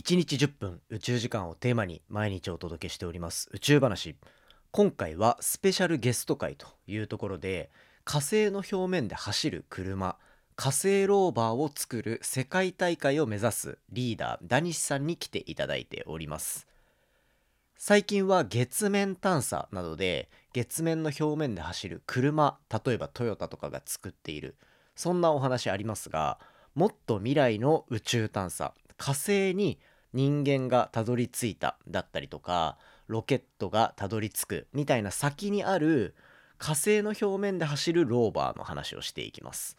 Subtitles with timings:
[0.00, 3.50] 1日10分宇宙時間をテーマに毎日お届けしております。
[3.52, 4.16] 宇宙話。
[4.70, 7.68] 今回はスペシャルゲスト会というところで
[8.04, 10.16] 火星の表面で走る車
[10.56, 16.66] 火星ローバーを作る世界大会を目指すリーダーダニシさんに来ていただいております。
[17.76, 24.56] 最近は月面探査などで月面の表面で走る車例えばトヨタとかが作っている
[24.96, 26.38] そんなお話ありますが
[26.74, 29.78] もっと未来の宇宙探査火星に
[30.12, 36.14] 人間がたどり着いただったりとかロケットがたどり着くみたいな先にある
[36.58, 39.76] 火星の表面で走るローバーの話をしていきます。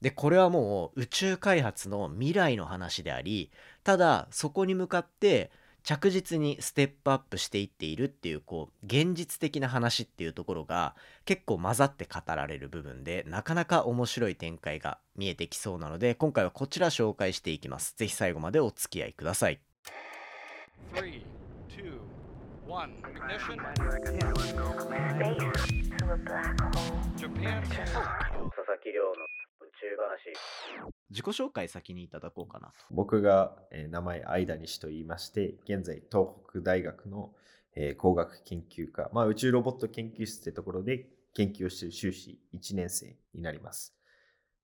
[0.00, 3.50] でこれはもう宇宙開発の未来の話であり
[3.82, 5.50] ただそこに向かって
[5.86, 17.94] 着実にステップアップしていっているっていうこう現実的な話っていうところが結構混ざって語られる部分でなかなか面白い展開が見えてきそうなので今回はこちら紹介していきます。
[17.96, 19.60] ぜひ最後までお付き合いください。
[20.92, 21.22] 3
[21.68, 22.00] 2
[22.66, 23.56] 1 ignition.
[25.14, 26.98] Space to a black hole.
[27.16, 27.62] Japan.
[27.62, 29.45] 佐々木亮の
[29.96, 30.32] 話。
[31.10, 32.74] 自己紹介先にいただこうかなと。
[32.90, 37.32] 僕が、えー名前間西と言いまして現在東北大学の、
[37.74, 43.94] えー工学研究科、まあ、宇宙ロボット研究室ってところで研究をしている修士1年生になります。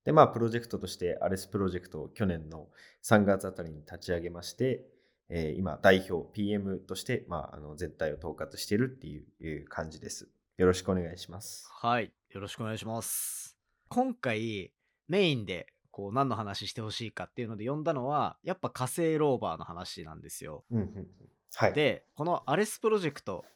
[0.04, 2.68] でまあプロジェクトとしてアレスプロジェクトを去年の
[3.04, 4.84] 3月あたりに立ち上げまして、
[5.28, 10.28] えー今代表 PM として、まあ、あの全体を統括しているっていういう感じです。
[10.58, 11.68] よろしくお願いします。
[11.70, 12.12] はい。
[12.30, 13.56] よろしくお願いします。
[13.88, 14.72] 今回
[15.12, 20.64] メインでこう何の話してほしいかっていうので呼んだのはやっぱ火星ローバーの話なんですよ。
[20.70, 21.08] うんうんうん。
[21.54, 21.74] はい。
[21.74, 23.50] でこのアレスプロジェクトっ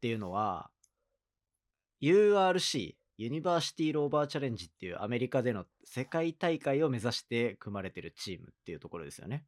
[0.00, 0.70] ていうのは
[2.00, 9.44] URC ユニバーシティローバーチャレンジっていうアメリカでの世界大会を目指して組まれてるチームっていうところですよね。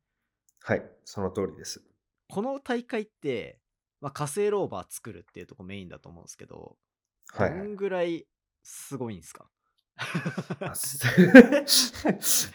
[0.63, 0.83] はい。
[1.07, 1.83] その通りです。
[2.29, 3.59] この大会って、
[4.03, 6.77] まあ、火星ローバー作るっていうとこメインだと思うんですけど、
[7.33, 8.27] はいどんぐらい
[8.63, 9.45] すごいんですか？
[9.45, 9.51] あす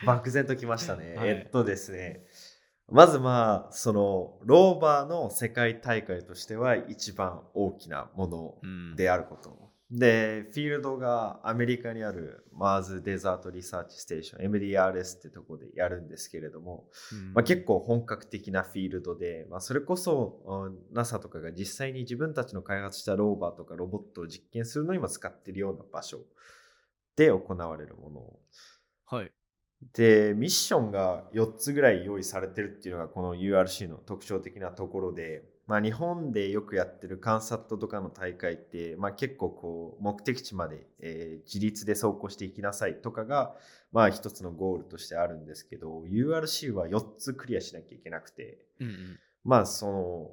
[0.05, 1.15] 漠然ときましたね。
[1.15, 2.25] はいえっとですね。
[2.91, 9.69] まずまあ、その、ローバーの世界大会としては一番大きなものうんであること。
[9.91, 26.19] で、フィールドがアメリカにあるマーズデザートリサーチステーション、MDRS ってとこでやるんですけれども、うんまあ、結構本格的なフィールドで、まあ、それこそうん NASA とかが実際に自分たちの開発したローバーとかロボットを実験するのにも使っているような場所
[27.19, 28.21] で行われるもの
[29.05, 29.31] はい。
[29.93, 43.55] でミッションが4つぐらい用意されてるっていうのがこの URC の特徴的なところで、まあ、日本でよくやってるカンサットとかの大会って、まあ、結構こう目的地まで、えー自立で走行していきなさいとかが、
[43.91, 49.19] まあ、一つのゴールとしてあるんですけど URC は4つクリアしなきゃいけなくてうんうん。
[49.43, 50.31] まあその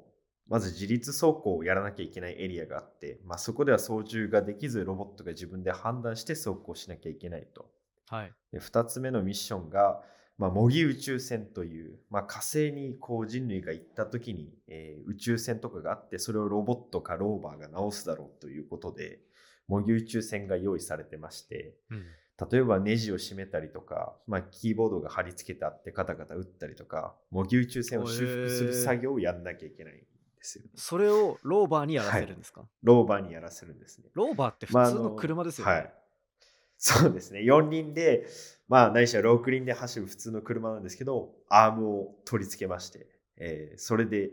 [0.49, 7.69] まず自立走行をやらなきゃいけないエリアがあって、まあ、そこでは操縦ができずロボットが自分で判断して走行しなきゃいけないと。
[8.09, 8.33] はい。
[8.51, 10.01] で2つ目のミッションが、
[10.37, 19.19] まあ、模擬宇宙船という、まあ、火星にこう人類が行った時に、えー宇宙船とかがあってそれをロボットかローバーが直すだろうということで
[19.67, 22.05] 模擬宇宙船が用意されてましてうん。
[22.51, 29.93] 例えばネジを締めたりとか、まあ、キーボードが貼り付けてあってカタカタ打ったりとか模擬宇宙船を修復する作業をやんなきゃいけない。
[29.95, 29.97] ん
[30.47, 30.69] ですよね。
[30.75, 34.05] それをローバーにやらせるんですか、ローバーにやらせるんですね。
[34.13, 35.93] ローバーって普まああ通の車ですよね、はい。
[36.77, 37.41] そうですね。
[37.41, 38.27] 4輪で、
[38.67, 43.07] まあ、ないしは6輪で走る普通の車なんですけど、アームを取り付けまして、
[43.37, 44.31] えーそれで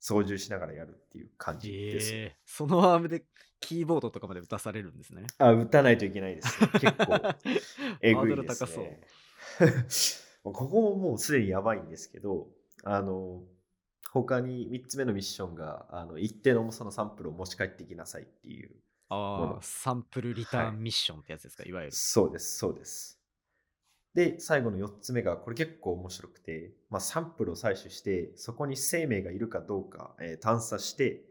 [0.00, 2.12] 操縦しながらやるっていう感じです。
[2.14, 3.24] えーそのアームで
[3.60, 6.68] キーボードとかまで打たされるんですねあ、打たないといけないです、ね。
[6.80, 7.20] 結構、
[8.02, 9.00] えぐいです高そうね。
[10.42, 12.48] ここももうすでにやばいんですけど、
[12.82, 13.42] あの、
[14.12, 18.70] 他に3つ目のミッションが、あの一定の重さのサンプルを持ち帰ってきなさいっていう。
[19.08, 21.92] あサンプルリターンミッションってやつですか、い、わゆる。
[21.92, 23.18] そうです、そうです。
[24.14, 31.24] で、最後の4つ目が、これ結構面白くて、まあ、サンプルを採取して、そこに生命がいるかどうか、えー探査して、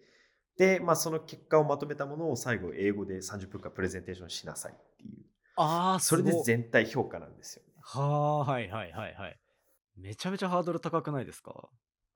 [0.57, 5.25] で、まあ、その結果をまとめたものを最後、英語で30分間プレゼンテーションしなさいっていう。
[5.55, 7.73] ああそれで全体評価なんですよね。
[7.81, 9.39] はあはいはいはいはい。
[9.97, 11.69] めちゃめちゃハードル高くないですか？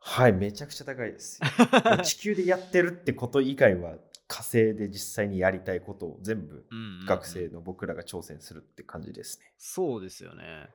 [0.07, 1.41] はい、めちゃくちゃ高いです。
[2.05, 3.97] 地球でやってるってこと以外は、
[4.27, 6.65] 火星で実際にやりたいことを全部
[7.07, 9.51] 学生の僕らが挑戦するって感じですね。
[9.57, 10.69] そうですよね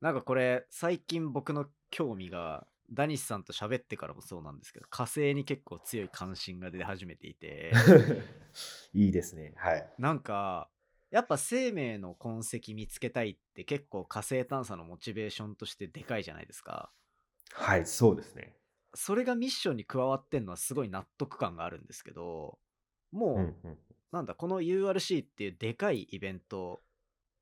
[0.00, 7.72] なんかこれ最近僕の興味がダニスさんと喋ってからもそうなんですけど火星に結構強い関心が出始めていて
[8.92, 9.52] いいですね。
[9.56, 9.92] はい。
[9.98, 10.68] なんか
[11.10, 16.90] やっぱ生命の痕跡見つけたいって結構火星探査のモチベーションとしてでかいじゃないですか
[17.52, 18.56] はい、そうですね。
[18.94, 22.58] それがミッションに加わってんのはすごい納得感があるんですけど、
[23.10, 23.78] もう、うんうん
[24.12, 26.82] なんだ、この URC っていうでかいイベント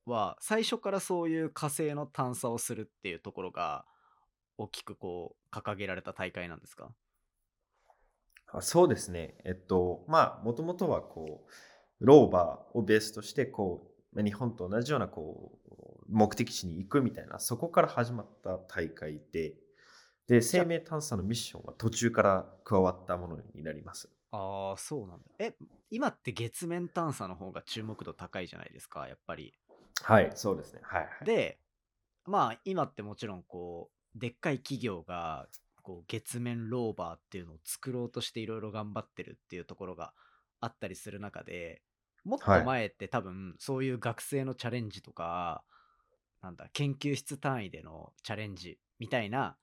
[0.06, 3.84] は、最初からそういう火星の探査をするっていうところが、
[4.56, 6.94] 大きくこう、掲げられた大会なんですか？
[8.52, 9.34] あそうですね。
[9.44, 19.54] えっと、まあ、もともとはこう、ローバーをベースとして、こう、まあ日本と同じようなこう目的地に行くみたいな、そこから始まった大会で、
[20.30, 24.08] で、生命探査のミッションは途中から加わったものになります。
[24.30, 25.24] ああ、そうなんだ。
[25.40, 25.56] え、
[25.90, 29.52] 今って月面探査の方が注目度高いじゃないですか、やっぱり。
[30.04, 30.82] はい、そうですね。
[30.84, 31.24] はい、はい。
[31.24, 31.58] で、
[32.26, 35.48] まあ今ってもちろんこう、でっかい企業が
[35.82, 40.12] こう月面ローバーっていうのを作ろうとしていろいろ頑張ってるっていうところが
[40.60, 41.82] あったりする中で、
[42.22, 45.64] もっとはい前って多分そういう学生のチャレンジとか、
[46.40, 49.56] なんだ、研究室単位でのチャレンジみたいな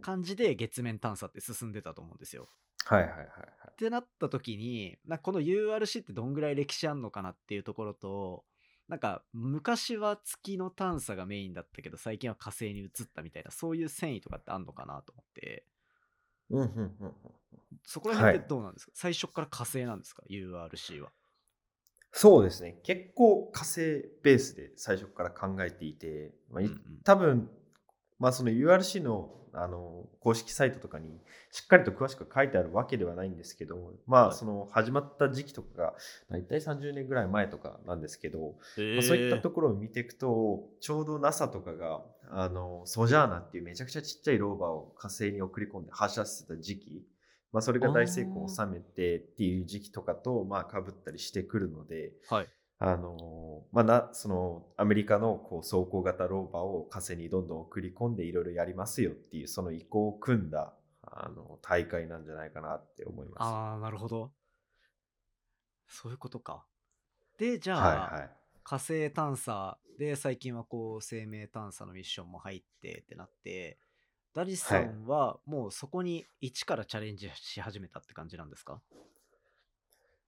[0.00, 2.48] 感じで月面探査って進んでたと思うんですよ。
[2.84, 3.18] はい、はい、はい。
[3.18, 3.28] はい
[3.70, 8.42] ってなった時になこの URC ってどんぐらい歴史あんのかなっていうところと
[8.88, 15.64] なんか昔は月の探査がメインだったけど最近は火星に移ったみたいなそういう繊維とかってあんのかなと思って
[16.50, 17.12] うん、うん、うんうん。
[17.84, 21.10] そこら辺っはいてどうなんですか、最初から火星なんですか？URC は
[22.10, 22.78] そうですね。
[22.82, 23.80] 結構火星
[24.22, 27.50] ベースで最初から考えていて、まあいうんうん多分、
[28.18, 29.30] まあ、その URC の
[29.62, 31.08] あの公式サイトとかに
[31.50, 34.36] しっかりと詳しく書いてあるわけではないんですけど、まあ、はい。
[34.36, 35.94] その始まった時期とかが
[36.30, 38.94] 大体30年ぐらい前とかなんですけど、え。
[38.94, 47.02] まあ、そういったところを見ていくと、ちょうど NASA とかがあのソジャーナっていうめちゃくちゃちっちゃいローバーを火星に送り込んで発射してた時期、
[47.52, 52.46] まあ、それが大成功を収めてっていう時期とかとまあかぶったりしてくるので、はい
[52.80, 63.36] あのまあ、なそのアメリカのこう走行型ローバーを火星にどんどん送り込んでいろいろやりますよっていうその意向を組んだあの大会なんじゃないかなって思います。
[63.40, 64.30] ああなるほど
[65.88, 66.64] そういうことか
[67.36, 68.30] でじゃあ、はいはい。
[68.62, 73.78] 火星探査で最近はこう生命探査のミッションも入ってってなって
[74.34, 78.80] ダリスさんはもうそこに一からチャレンジし始めたって感じなんですか？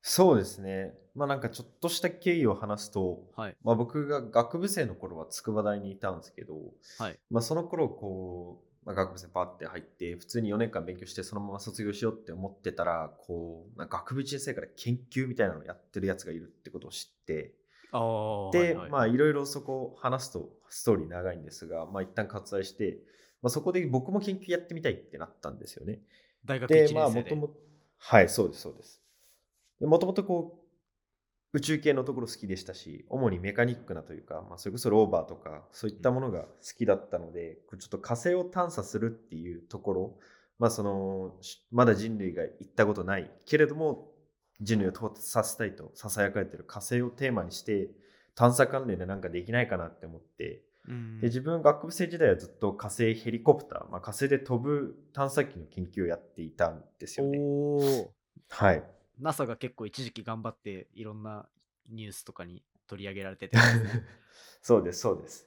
[0.03, 0.95] そうですね。
[1.15, 6.55] まあなんかちょっとした経緯を話すと、はいまあ、僕が学部生の頃は筑波大にいたんですけど、
[6.99, 17.53] はいまあ、その頃こう、まあ、学部生パッて入って普通に4年間勉強してそのまま卒業しようって思ってたらこう、まあ、学部1年生から研究みたいなのをやってるやつがいるってことを知って
[17.93, 22.99] ああで、まあいろいろそこ話すとストーリー長いんですが、まあ一旦割愛して、
[23.43, 25.99] まあ、そこで僕も研究やってみたいってなったんですよね。
[26.45, 27.55] 大学で1、年生で、まあもともと、
[27.99, 29.01] はい、そうです、そうです。
[29.81, 30.61] もともとこう、
[31.53, 36.49] 宇宙系のところ好きでしたし、主にメカニックなというか、まあ、それこそローバーとか、そういったものが好
[36.79, 40.19] きだったので、ちょっと火星を探査するっていうところ、
[40.59, 44.13] まあその、しまだ人類が行ったことないけれども、
[44.61, 47.91] 人類を到達させたいと囁かれている火星をテーマにして、
[48.35, 57.39] 探査関連でなんかできないかなって思って、うんで自分学部生時代はずっと火星ヘリコプター、まあ、火星で飛ぶ探査機の研究をやっていたんですよね。
[58.49, 58.83] はい。
[59.21, 61.49] NASA が結構一時期頑張っていろんな
[61.89, 63.63] ニュースとかに取り上げられててね
[64.63, 65.47] そうです、そうです。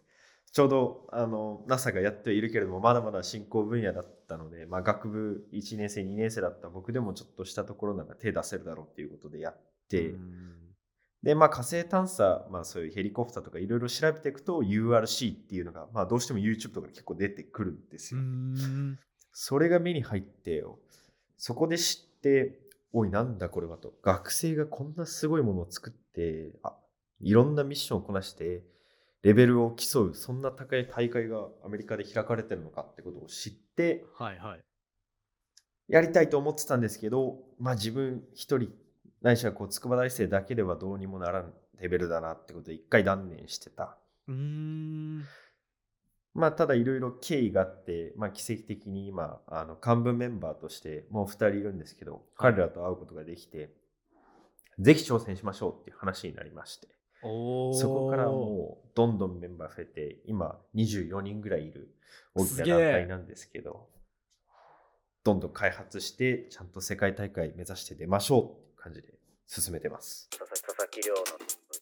[0.52, 9.58] ちょうどあの NASA がやってはいるけれども、まだまだ進行分野だったので、まあ、学部1年生、2年生だった僕でもちょっとしたところなら手出せるだろうっていうことでやっ
[9.89, 10.63] て、うん
[11.24, 18.25] で、まあ、火星探査、まあ、そういうヘリコプターとかいろいろ調べていくと URC っていうのが、まあ、どうしても YouTube とかで結構出てくるんですうよ。
[18.25, 19.00] ん
[19.32, 20.63] それが目に入って、
[21.38, 22.60] そこで知って、
[22.93, 23.93] おい、なんだこれはと。
[24.03, 26.77] 学生がこんなすごいものを作って、あ
[27.19, 28.63] いろんなミッションをこなして、
[29.23, 34.63] レベルを競う、そんな高い大会がアメリカで開かれてるのかってことを知って、はいはい
[35.89, 38.69] やりたいと思ってたんですけど、まあ自分一人、
[39.21, 43.97] ないしはこう筑波大生だけではどうにもならんレベルだなってことで一回断念してた。
[44.27, 45.23] うーん
[46.34, 53.72] まあ、ただいろいろ経緯があって、まあ、奇跡的に今、あの幹部メンバーとしてもう2人いるんですけど、彼らと会うことができて、
[54.80, 56.88] ぜひ挑戦しましょうっていう話になりまして、
[57.22, 61.96] そこからもうどんどんメンバー増えて、今24人ぐらいいる
[62.34, 63.88] 大きな団体なんですけど、
[65.24, 69.13] どんどん開発して、ちゃんと世界大会目指して出ましょうっていう感じで
[69.48, 70.28] 進めてます。
[70.32, 71.25] 佐々木亮の宇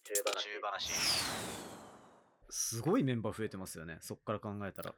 [0.04, 1.61] 宙話。
[2.54, 3.96] すごいメンバー増えてますよね。
[4.02, 4.94] そっから考えたら。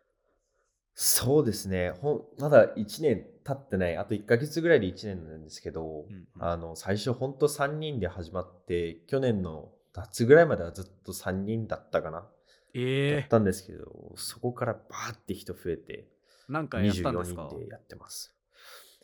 [0.97, 1.91] そうですね。
[1.91, 6.45] ほんまだ1年経ってない、あと1ヶ月ぐらいで1年なんですけど、うんうん。
[6.45, 12.23] あの最初ほんと3人で始まって、去年の夏ぐらいまではずっと3人だったかな。
[12.23, 12.29] だ
[12.75, 13.19] え。
[13.19, 16.09] えったんですけど、そこからバーって人増えて、
[16.49, 18.35] なんかやったんです24か人でやってます。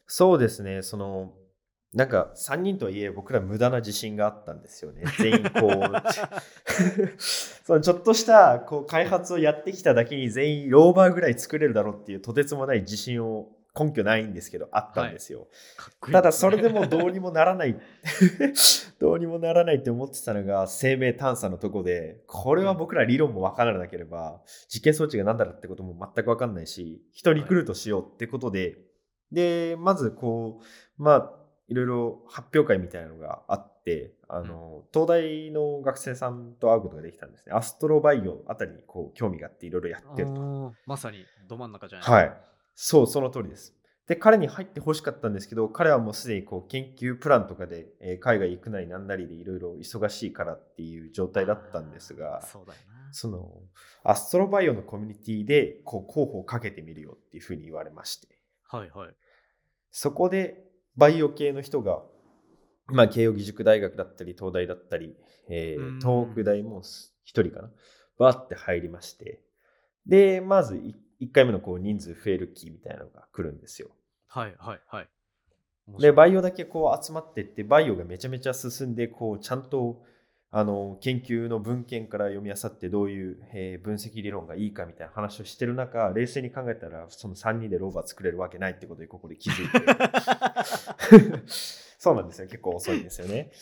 [0.09, 1.35] そうですね、その、
[1.93, 5.05] なんか3人とはいえ僕ら無駄な自信があったんですよね。
[5.19, 15.49] 全員こう、 そのちょっとしたこう開発をやってきただけに全員ローバーぐらい作れるだろうっていうとてつもない自信を根拠ないんですけどあったんですよ。
[15.77, 17.77] かっこいいただそれでもどうにもならない。
[19.01, 28.79] どうにもならないって思ってたのが生命探査のとこでこれは僕ら理論も分からなければ実験装置が何だろうってことも全く分かんないし人リクルートしようってことで、
[29.33, 31.40] でまずこうまあ
[31.71, 40.75] いろいろ発表会みたいなのがあってあの、東大の学生さんと会うことができたんですねアストロバイオあたりにこう興味があっていろいろやってると。
[40.87, 42.37] まさにど真ん中じゃないはい。
[42.75, 43.75] そう、その通りです。
[44.07, 53.13] で、彼に入ってほしかったんですけど、彼はもうすでにこう研究プランとかで、えー海外行くなりなんなりでいろいろ忙しいからっていう状態だったんですが、そうだよな。
[53.13, 53.49] その
[54.03, 58.29] アストロバイオのコミュニティでこう候補をかけてみるよっていうふうに言われまして、
[58.69, 59.15] はいはい。
[59.93, 62.03] そこでバイオ系の人が、
[62.87, 65.15] まあ、慶應義塾大学だったり、東大だったり、
[65.49, 66.83] えーうん東北大も
[67.25, 67.71] 一人かな、
[68.19, 69.41] バーって入りまして、
[70.07, 73.89] で、まず1回目のこう人数増える期みたいなのが来るんですよ。
[74.27, 75.09] はいはいはい。
[75.99, 80.03] で、いバイオだけこう集まってって、バイオがめちゃめちゃ進んで、こうちゃんと
[80.53, 91.43] あの研究の文献から読み漁ってどういう、えー分析理論がいいかみたいな話をしてる中、冷静に考えたら、その3人でローバー作れるわけないってことにここで気づいて。
[91.99, 92.49] そうなんですよ。
[92.49, 93.53] 結構遅いんですよね。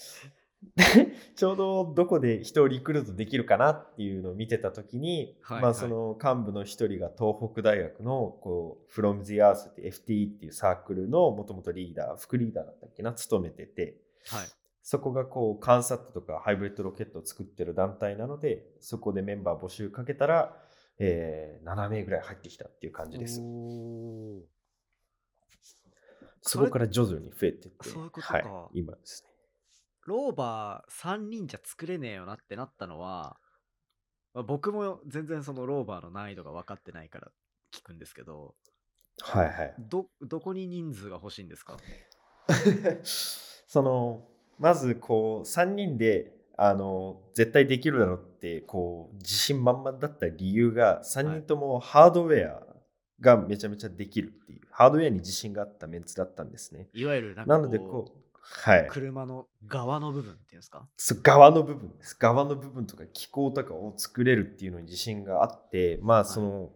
[0.74, 0.84] で
[1.36, 14.46] ちょうどどこで人をリクルートできるかなっていうのを見てた時に、はいはいまあその幹部の一人が東北大学のこう From the Earth って FTE っていうサークルのもともとリーダー、副リーダーだったっけな、務めてて、はい。
[14.90, 20.56] そこがこう、カンサットとかハイブリッドロケットを作ってる団体なので、そこでメンバー募集かけたら、
[20.98, 23.42] えー7名ぐらい入ってきたっていう感じです。
[26.40, 29.30] そこから徐々に増えてって、そういうことかはい、今ですね。
[30.06, 33.36] ローバー3人じゃ作れねえよなってなったのは、
[34.32, 37.28] まあ僕も全然そのローバーの難易度が分かってないから
[37.74, 38.54] 聞くんですけど、
[39.20, 39.74] はいはい。
[39.78, 41.76] ど、どこに人数が欲しいんですか？
[43.04, 44.26] その
[44.58, 52.62] まずこう3人であの絶対できるだろうってこう自信満々だった理由が3人ともハードウェア
[53.20, 56.88] がめちゃめちゃできるっていう、ハードウェアに自信があったメンツだったんですね。
[56.94, 58.86] いわゆるなんかなのでこうはい。
[58.88, 60.86] 車の側の部分っていうんですか？
[61.22, 62.14] 側の部分です。
[62.14, 66.70] 側の部分とか機構とかを作れるっていうのに自信があってまあその、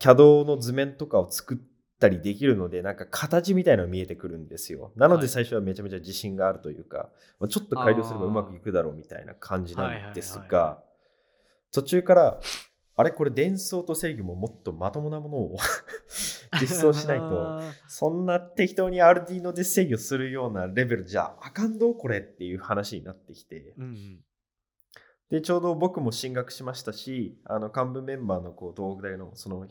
[0.00, 1.58] CAD の図面とかを作っ
[1.98, 4.92] たりできるのでなんか形みたいなのが見えてくるんですよ。
[4.96, 5.22] なのはい。
[5.22, 10.82] で最初はめちゃめちゃ自信があるというか、まあちょっと改良すればうまくいくだろうみたいな感じなんですが
[11.72, 12.40] 途中から
[12.96, 15.56] あれこれ伝送と制御ももっとまともなものを
[16.60, 24.24] 実装しないと そんな適当に RD で制御するようなレベルじゃあかんどこれっていう話になってきて、うんうん。
[25.30, 29.66] で、ちょうど僕も進学しましたし、あの幹部メンバーのこう東北大のその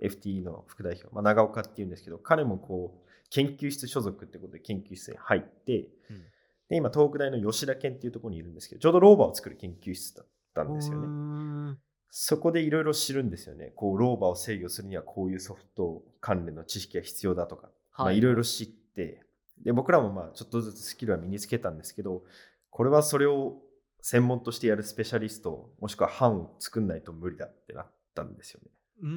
[0.00, 6.22] ひ FT の副代表、まあ、長岡っていうんですけど、彼もこう研究室所属ってことで研究室に入って、うん
[6.68, 11.06] で今東北大の吉田健っていうところにいるんですけど、ちょうどローバーを作る研究室だったんですよね。
[11.06, 11.78] ん
[12.10, 13.72] そこでいろいろ知るんですよね。
[13.76, 19.22] こうローバーを制御するにはこういうソフト関連の知識が必要だとか、まあ、いろいろ知って、
[19.62, 22.24] で、僕らもまあちょっとずつスキルは身につけたんですけど、
[22.70, 23.58] これはそれを
[24.00, 28.70] 専門としてやるスペシャリスト、もしくは班を作んないと無理だってなったんですよね。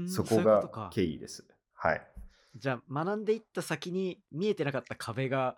[0.07, 1.45] そこがか経緯です。
[1.73, 2.01] はい。
[2.55, 5.57] じゃあ学んでいった先に見えてなかった壁が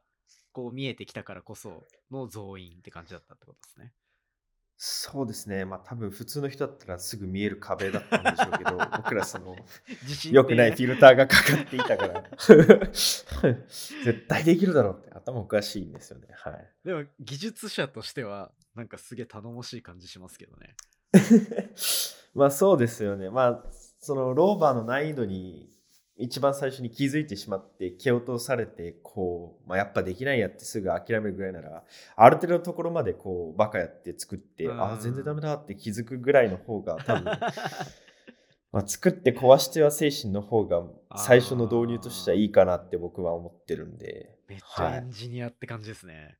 [0.51, 3.93] こう見えてきたからこその増員って感じだったってことですね。
[4.83, 5.63] そうですね。
[5.63, 9.55] まあ多分普通の人だったらすぐ見える壁だったんでしょうけど、 僕らその
[10.31, 16.29] 良くないフでィルターがかかっていたから、 絶対できるだろうって頭おかしいんですよね。
[16.31, 16.73] はい。
[16.83, 20.75] でも技術者としてはなんかすげえ頼もしい感じしますけどね。
[22.33, 23.29] まあそうですよね。
[23.29, 23.63] まあ
[24.01, 25.69] そのローバーの難易度に
[26.17, 31.83] 一番最初に気づいてしまって蹴落とされてこう、まあ、やっぱできないやってすぐ諦めるぐらいなら
[32.15, 34.81] ある程度のところまでこうバカやって作ってうん。
[34.83, 37.23] あ全然ダメだって気づくぐらいの方が多分
[38.71, 40.83] まあ作って壊しては精神の方が
[41.17, 44.37] 最初の導入としてはいいかなって僕は思ってるんで。
[44.47, 46.37] めっちはいゃエンジニアって感じですね。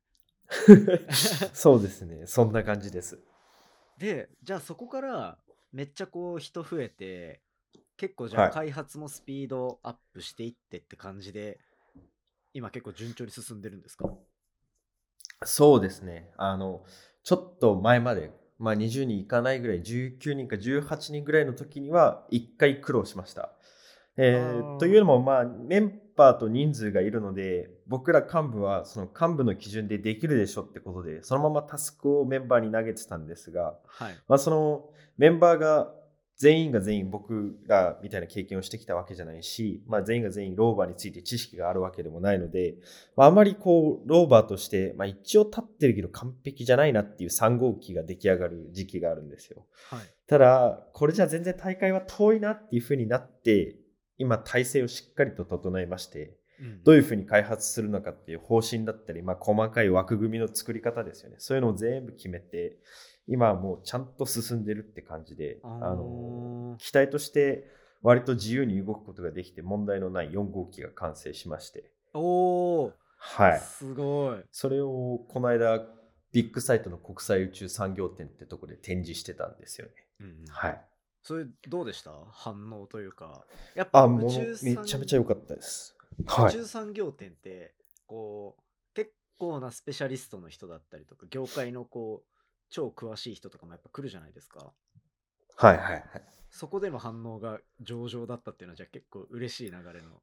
[1.54, 2.26] そうですね。
[2.26, 3.18] そんな感じです。
[3.98, 5.38] でじゃあそこから
[5.72, 7.40] めっちゃこう人増えて
[8.02, 11.60] 結構じゃあはい開発もスピードアップしていってって感じで、
[12.52, 14.10] 今結構順調に進んでるんですか？
[15.44, 16.32] そうですね。
[16.36, 16.82] あの、
[17.22, 23.52] ちょっと前まで、まあ20人いかないぐらい、19人か18人ぐらいの時には、1回苦労しました。
[24.16, 35.94] えーというのも、まあ、メンバーと人数がいるので、僕ら幹部はその幹部の基準でできるでしょってことで、そのままタスクをメンバーに投げてたんですが、はいまあ、そのメンバーが
[36.42, 42.74] 全員が全員僕らみたいな経験をしてきたわけじゃないし、まあ、全員が全員ローバーについて知識があるわけでもないので、
[43.16, 49.66] まあ、あまりこうローバーとして、まあ、一応立ってるけど完璧じゃないなっていう3号機が出来上がる時期があるんですよ。
[49.88, 50.00] はい
[50.32, 53.76] ただ、これじゃ全然大会は遠いなっていうふうになって、
[54.16, 61.36] 今体制をしっかりと整えまして、うんどういうふうに開発するのかっていう方針だったり、まあ、細かい枠組みの作り方ですよね。
[61.38, 62.78] そういうのを全部決めて、
[63.28, 67.66] 今はもうちゃんと進んでるって感じで、あの機体として
[68.02, 73.60] 割と自由に動くことができて問題のない4号機が完成しまして、おーはい。
[73.60, 75.86] すごいそれをこの間、
[76.32, 79.92] ビッグサイトの国際宇宙産業展ってとこで展示してたんですよね。
[80.20, 80.80] うんうんはい。
[81.22, 82.10] それどうでした？
[82.32, 83.44] 反応というか
[83.76, 85.96] やっぱ宇宙産めちゃめちゃ良かったです。
[86.26, 86.48] はい。
[86.48, 87.74] 宇宙産業展って
[88.08, 88.62] こう
[88.94, 92.28] 結構なスペシャリストの人だったりとか業界のこう
[92.72, 94.72] 超詳しい人とかもやっぱ来るじゃないですか。
[95.56, 96.04] はいはいはい。
[96.50, 100.20] そこでの反応が上々だったっていうのはじゃあ結構嬉しい流れの。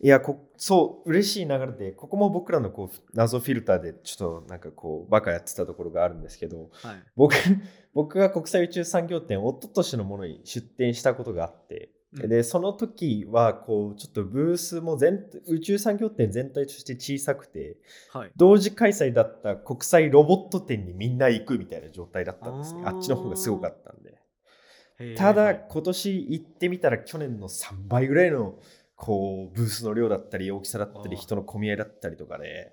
[0.00, 7.02] いやこ、そう、嬉しい流れで、ここも僕らのこう謎フィルターでちょっとなんかこう、バカやってたところがあるんですけど、はい。
[7.16, 7.34] 僕
[7.92, 17.76] 僕が国際宇宙産業展、一昨年のものに出展したことがあって、うんで、その時は、こう、ちょっとブースも全宇宙産業展全体として小さくて、
[18.12, 18.32] はい。
[18.36, 22.82] 同時開催だった国際ロボット展にみんな行くみたいな状態だったんですね。
[22.86, 24.18] あっちの方がすごかったんで。
[25.16, 28.58] ただ、はい今年行ってみたら去年の3倍ぐらいの
[28.96, 32.72] こうブースの量だったり大きさだったり人の混み合いだったりとかね。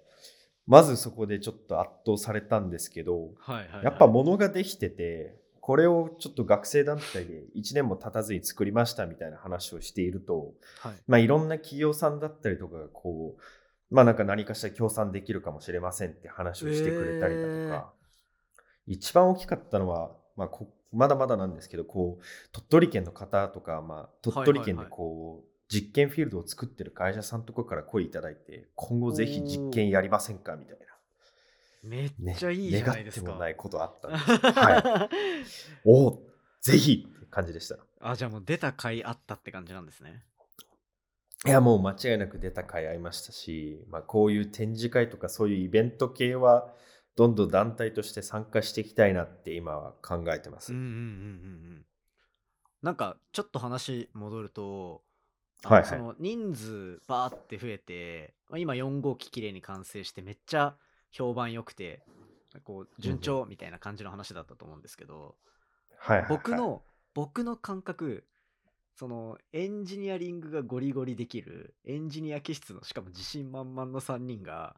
[0.66, 3.84] まずそこでちょっと圧倒されたんですけどはいはいはい。
[3.84, 10.94] やっぱ物ができててこれをちょっと学生団体で1年も経たずに作りましたみたいな話をしていると、はい。
[11.08, 13.42] まあ、いろんな企業さんだったりとかがこう
[13.90, 17.94] まあなんか何かしら協賛できるかもしれませんって話をしてくれたりだとか、
[18.86, 30.78] 一番大きかったのは、まあ、こまだまだなんですけどこう鳥取県の方とか、まあ、鳥取県でこう、実験フィールドを作ってる会社さんとかから声いただいて今後ぜひ実験やりませんかみたい
[31.86, 34.26] めっちゃいいじゃないですか、願ってもないことあったんです
[34.60, 35.10] はい。
[35.86, 36.28] おお
[36.62, 37.78] ぜひって感じでした。
[38.02, 40.24] あじゃあもう出た甲斐あったって感じなんですね。
[41.46, 46.74] いやもう間違いなく出た回合いましたし、まあ、こういう展示会とかそういうイベント系は
[47.16, 50.74] どんどん団体として参加していきたいなって今は考えてます。
[50.74, 51.02] うんうんうんうんう
[51.82, 51.86] ん。
[52.82, 55.04] なんかちょっと話戻ると
[55.64, 55.86] はいはい。
[55.86, 60.76] その人数バーって増えてまあ今4号機綺麗に完成してめっちゃ
[61.16, 62.04] 評判良くて
[62.66, 65.36] こう順調みたいな感じの話だったと思うんですけど、
[65.98, 66.38] はいはいはい。
[66.38, 68.26] 僕の僕の感覚
[68.98, 74.76] そのエンジニアリングがゴリゴリできるエンジニア気質のしかも自信満々の3人が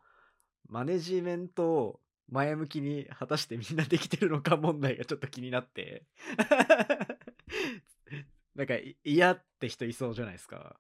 [0.70, 6.04] マネジメントを前向きに果たしてみんなできてるのか問題がちょっと気になって
[8.54, 10.80] なんかい嫌って人いそうじゃないですか。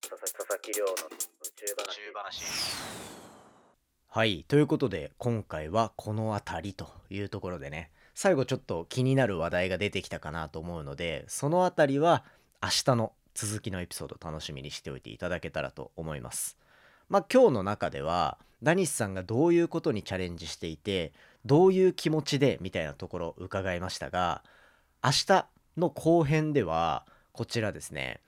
[0.00, 0.96] 佐々佐々木亮の宇
[1.56, 1.98] 宙話
[4.16, 4.44] はい。
[4.46, 7.90] ということで今回はこの辺りというところでね。
[8.14, 12.22] 最後ちょっと気になる話題が出てきたかなと思うのでその辺りは
[12.62, 16.56] 明日の続きのエピソード楽しみにしておいていただけたらと思います。
[17.08, 21.12] まあ今日の中ではダニスさんがどういうことにチャレンジしていて
[21.44, 24.44] どういう気持ちでみたいなところを伺いましたが
[25.02, 25.46] 明日
[25.76, 28.20] の後編ではこちらですね。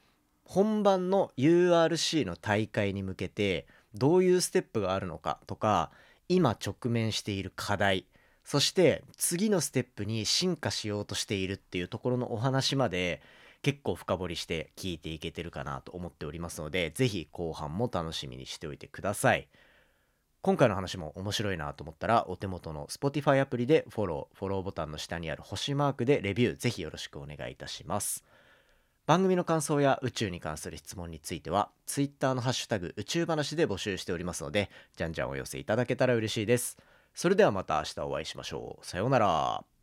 [0.46, 5.90] 本番の URC の大会に向けてどういうステップがあるのかとか
[6.28, 8.06] 今直面している課題
[8.44, 13.20] そして次のステップに進化しようとしているっていうところのお話まで
[13.62, 19.48] 結構深掘りして聞いていけてるかなと思っておりますのでぜひ後半も楽しみにしておいてください。
[20.42, 28.22] 今回の話も面白いなと思ったらお手元の Spotify アプリでフォローフォローボタンの下にある星マークでレビューぜひよろしくお願いいたします。
[29.06, 36.76] 番組の感想や宇宙に関する質問については Twitter のハッシュタグ宇宙話で募集しておりますのでじゃんじゃんお寄せいただけたら嬉しいです。
[37.14, 38.86] それではまた明日お会いしましょう。
[38.86, 39.75] さようなら。